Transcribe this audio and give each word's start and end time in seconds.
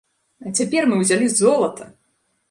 А 0.45 0.53
цяпер 0.59 0.87
мы 0.93 0.97
ўзялі 1.01 1.27
золата! 1.33 1.85